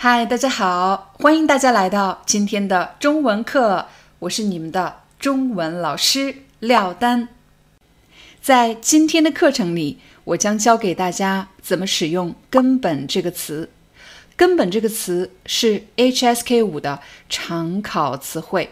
[0.00, 3.88] 嗨，大家好，欢迎大家来到今天的中文课，
[4.20, 7.30] 我是你们的中文老师廖丹。
[8.40, 13.70] 在今天的课程里，我将教给大家怎么使用“根本”这个词。
[14.36, 18.70] 根本这个词是 HSK 五的常考词汇，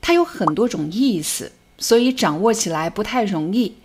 [0.00, 3.76] 它有很多种意思，所以掌握起来不太容易。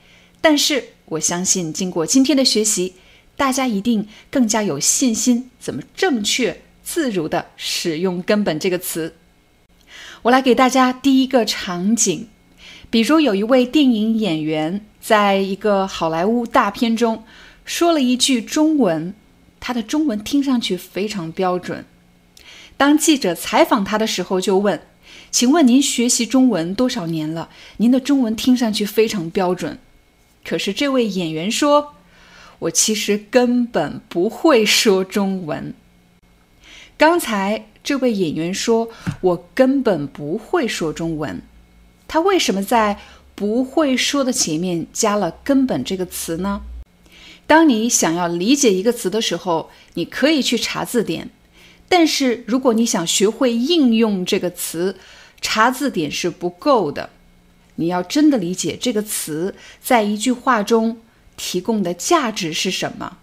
[0.41, 2.95] 但是我相信，经过今天的学习，
[3.37, 9.15] 大家一定更加有信心，怎么正确、自如地使用“根本”这个词。
[10.23, 12.27] 我来给大家第一个场景，
[12.89, 17.23] 比如有一位电影演员在一个好莱坞大片中
[17.65, 19.13] 说了一句中文，
[19.59, 21.85] 他的中文听上去非常标准。
[22.77, 24.81] 当记者采访他的时候，就问
[25.31, 27.49] ：“请问您学习中文多少年了？
[27.77, 29.79] 您的中文听上去非常标准。”
[30.45, 31.95] 可是这位演员说。
[32.59, 35.73] 我其实根本不会说中文。
[36.97, 38.89] 刚才这位演员说
[39.21, 41.41] ：“我根本不会说中文。”
[42.07, 42.99] 他为什么在
[43.35, 46.61] “不会说”的前面加了“根本”这个词呢？
[47.45, 51.27] 当你想要理解一个词的时候，你可以去查字典；
[51.89, 54.97] 但是如果你想学会应用这个词，
[55.41, 57.09] 查字典是不够的。
[57.75, 60.99] 你要真的理解这个词在一句话中。
[61.35, 63.17] 提供的价值是什么？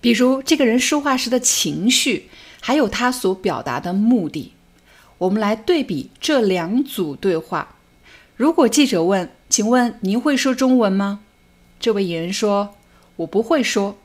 [0.00, 2.28] 比如这个人说话时的情绪，
[2.64, 4.52] 还有他所表达的目的。
[5.18, 7.74] 我们来对比这两组对话。
[8.36, 11.20] 如果记者问：“请问您会说中文吗？”
[11.80, 12.76] 这位演员说
[13.16, 13.98] ：“我不会说。”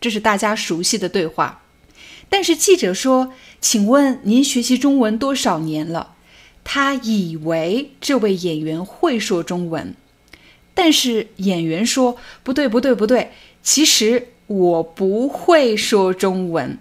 [0.00, 1.62] 这是大家熟悉的对话。
[2.28, 6.14] 但是记者说：“请问您学习中文多少年了？”
[6.62, 9.94] 他以为这位演员会说中文。
[10.72, 13.32] 但是演员说：“不对，不对，不对！
[13.62, 16.78] 其实我不会说中文，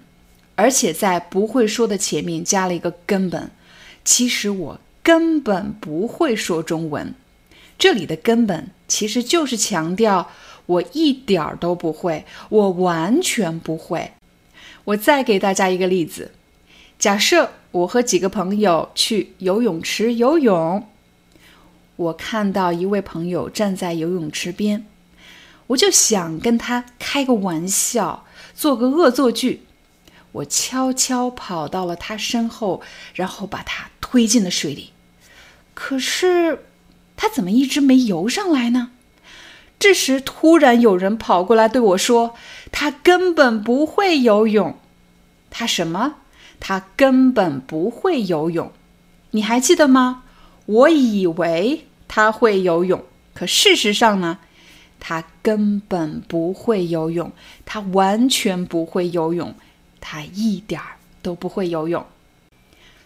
[0.60, 3.50] 而且在不会说的前面加了一个根本。
[4.04, 7.14] 其实我根本不会说中文。
[7.78, 10.30] 这里的根本其实就是强调
[10.66, 14.12] 我一点儿都不会，我完全不会。
[14.84, 16.32] 我再给大家一个例子：
[16.98, 20.86] 假设我和几个朋友去游泳池游泳。”
[21.96, 24.86] 我看到一位朋友站在游泳池边，
[25.68, 29.62] 我就想跟他开个玩笑，做个恶作剧。
[30.32, 32.82] 我悄悄跑到了他身后，
[33.14, 34.92] 然后把他推进了水里。
[35.74, 36.66] 可是
[37.16, 38.92] 他怎么一直没游上来呢？
[39.80, 42.36] 这时突然有人跑过来对我说
[42.72, 44.78] ：“他根本不会游泳。”
[45.50, 46.16] 他什么？
[46.60, 48.72] 他根本不会游泳。
[49.32, 50.24] 你还记得吗？
[50.66, 51.86] 我以为。
[52.12, 54.40] 他会游泳，可事实上呢，
[55.00, 57.32] 他根本不会游泳，
[57.68, 59.54] 他完全不会游泳，
[60.00, 62.06] 他一点儿都不会游泳。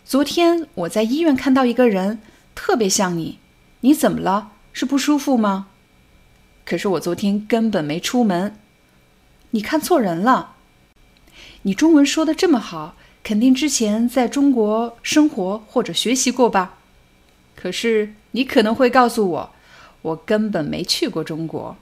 [0.05, 2.19] 昨天我在医院看到一个人，
[2.55, 3.39] 特别像你，
[3.81, 4.51] 你怎么了？
[4.71, 5.67] 是不舒服吗？
[6.65, 8.55] 可是我昨天根本没出门，
[9.51, 10.55] 你看错人了。
[11.63, 16.75] 你中文说的这么好，肯定之前在中国生活或者学习过吧？
[17.55, 18.13] 可是。
[18.35, 19.51] 你可能会告诉我，
[20.01, 21.77] 我根本没去过中国，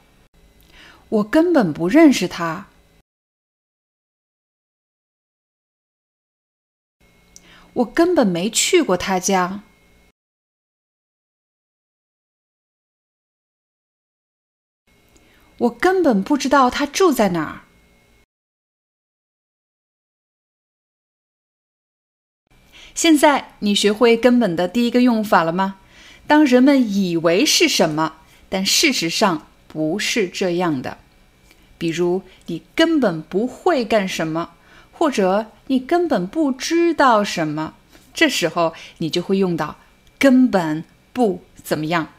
[1.07, 2.67] 我根本不认识他，
[7.73, 9.63] 我根本没去过他家，
[15.57, 17.61] 我根本不知道他住在哪儿。
[22.93, 25.79] 现在你学会根本的第一个用法了吗？
[26.27, 28.17] 当人们以为是什么，
[28.49, 30.97] 但事实上不是这样的。
[31.77, 34.55] 比如，你根本不会干什么，
[35.01, 37.73] 或者你根本不知道什么，
[38.13, 39.77] 这时候你就会用到
[40.19, 42.09] “根本不怎么样”。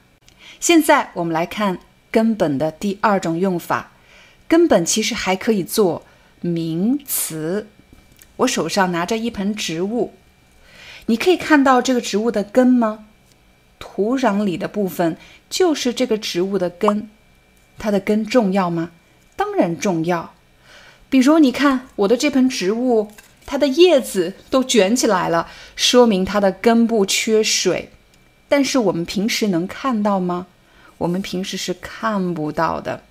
[0.59, 1.79] 现在我们来看
[2.11, 3.93] “根本”的第二种用法
[4.49, 6.05] ，“根本”其实还可以做
[6.41, 7.69] 名词。
[8.39, 10.15] 我手上拿着一盆植物，
[11.07, 13.05] 你可以看到这个植物的根吗？
[13.79, 15.17] 土壤里的部分
[15.49, 17.09] 就是这个植物的根。
[17.79, 18.91] 它的根重要吗？
[19.37, 20.35] 当然重要。
[21.13, 23.13] 比如你看我的这盆植物，
[23.45, 27.91] 它的叶子都卷起来了，说明它的根部缺水。
[28.49, 30.47] 但是我们平时能看到吗？
[30.97, 33.03] 我们平时是看不到的。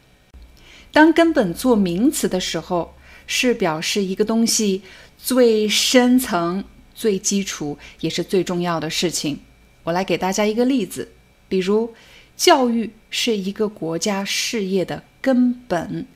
[0.92, 2.96] 当根本做名词的时候，
[3.28, 4.82] 是表示一个东西
[5.20, 6.64] 最深层、
[6.96, 9.42] 最基础也是最重要的事情。
[9.84, 11.12] 我来给大家一个例子，
[11.48, 11.94] 比如
[12.36, 16.08] 教育是一个国家事业的根本。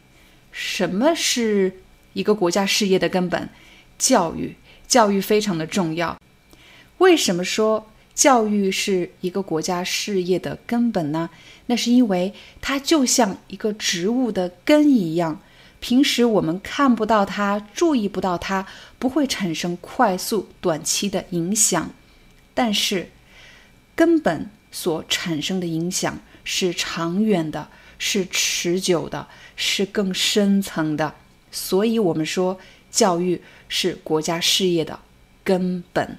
[0.57, 1.81] 什么是
[2.13, 3.49] 一个国家事业的根本？
[3.99, 4.55] 教育，
[4.87, 6.17] 教育非常的重要。
[6.99, 7.91] 为什么说？
[8.13, 11.29] 教育是一个国家事业的根本呢，
[11.65, 15.41] 那是因为它就像一个植物的根一样，
[15.81, 18.65] 平时我们看不到它，注意不到它，
[18.97, 21.91] 不会产生快速短期的影响，
[22.53, 23.11] 但是
[23.93, 27.67] 根本所产生的影响是长远的，
[27.97, 31.13] 是持久的，是更深层的。
[31.51, 32.59] 所以，我们说
[32.91, 34.99] 教育是国家事业的
[35.43, 36.17] 根本。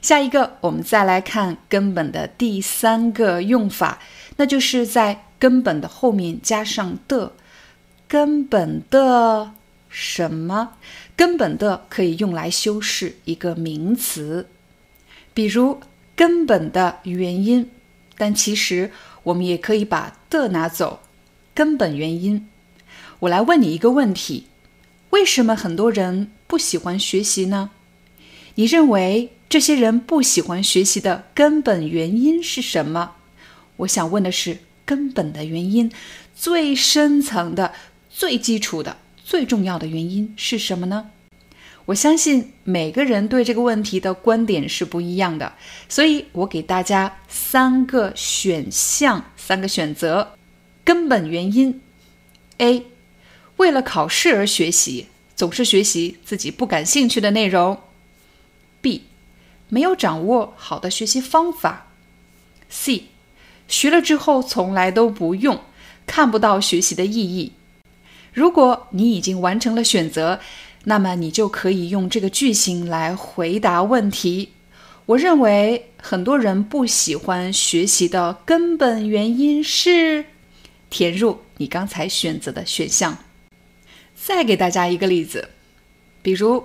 [0.00, 4.00] 下一个，我们再来看根本的第三个用法，
[4.36, 7.32] 那就是在根本的后面加上的。
[8.08, 9.52] 根本的
[9.88, 10.76] 什么？
[11.16, 14.48] 根本的可以用来修饰一个名词，
[15.32, 15.80] 比如
[16.14, 17.70] 根本的原因。
[18.18, 18.90] 但其实
[19.24, 21.00] 我们也可以把的拿走，
[21.54, 22.48] 根本原因。
[23.20, 24.46] 我来问你一个问题：
[25.10, 27.70] 为什么很多人不喜欢学习呢？
[28.56, 29.32] 你认为？
[29.48, 33.16] 这些人不喜欢学习的根本原因是什么？
[33.76, 35.92] 我想问的是，根本的原因，
[36.34, 37.74] 最深层的、
[38.08, 41.10] 最基础的、最重要的原因是什么呢？
[41.86, 45.52] 我相信每个人对这个问题的观点是不一样的，
[45.88, 50.32] 所以我给大家三个选项，三个选择。
[50.84, 51.80] 根本原因
[52.58, 52.86] ：A，
[53.56, 55.06] 为了考试而学习，
[55.36, 57.80] 总是学习自己不感兴趣的内容
[58.82, 59.02] ；B。
[59.68, 61.86] 没有掌握好的学习方法
[62.68, 63.04] ，C，
[63.68, 65.62] 学了之后从来都不用，
[66.06, 67.52] 看不到学习的意义。
[68.34, 70.40] 如果你已经完成了选择，
[70.84, 74.52] 那么你就可以用这个句型来回答问题。
[75.06, 80.24] 我认为很多人不喜欢学习的根本原因是
[80.90, 83.18] 填入你刚才选择的选项。
[84.14, 85.48] 再给大家一个例子，
[86.22, 86.64] 比如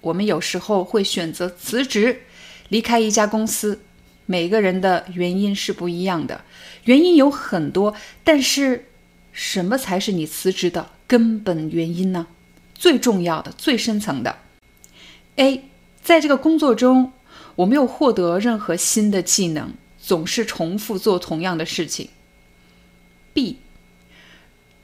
[0.00, 2.22] 我们有时候会选择辞职。
[2.68, 3.80] 离开一家公司，
[4.26, 6.44] 每个人的原因是不一样的，
[6.82, 8.86] 原因有很多，但是
[9.30, 12.26] 什么才是你辞职的根本原因呢？
[12.78, 14.38] 最重要的、最深层的
[15.36, 15.64] ，A，
[16.02, 17.12] 在这个工作中
[17.56, 22.10] 我没有获得任何新的技能，总是重复做同样的事情。
[23.32, 23.58] B，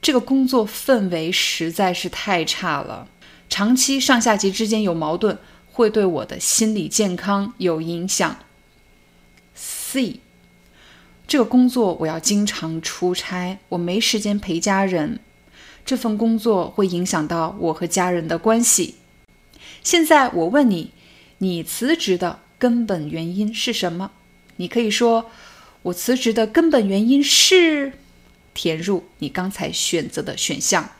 [0.00, 3.08] 这个工作氛围实在是太差了，
[3.48, 5.38] 长期上下级之间有矛盾。
[5.74, 8.36] 会对我的心理健康有影响。
[9.54, 10.20] C，
[11.26, 15.20] 这个工作我要经常出差，我没时间陪家人，
[15.84, 18.96] 这份工作会影响到我和家人的关系。
[19.82, 20.90] 现在我问你，
[21.38, 24.10] 你辞职的根本原因是什么？
[24.56, 25.30] 你可以说，
[25.82, 27.92] 我辞职的根本原因是
[28.54, 30.90] 填入你刚才选择的选项。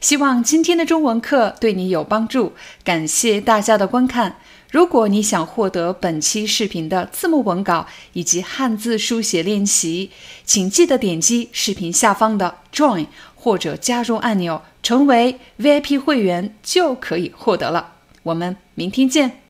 [0.00, 4.38] 希望今天的中文课对你有帮助，感谢大家的观看。
[4.70, 10.10] 如果你想获得本期视频的字幕文稿以及汉字书写练习，
[10.44, 13.06] 请记得点击视频下方的 Join
[13.43, 17.95] 或者加入按钮，成为 VIP 会员就可以获得了。
[18.23, 19.41] 我们明天见。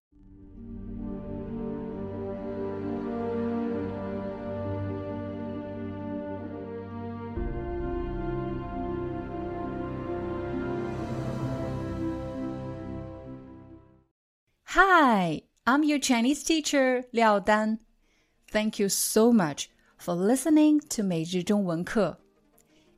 [14.72, 17.80] Hi, I'm your Chinese teacher, Liao Dan.
[18.52, 19.66] Thank you so much
[19.98, 22.20] for listening to 每日中文课.